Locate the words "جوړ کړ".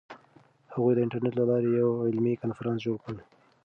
2.85-3.15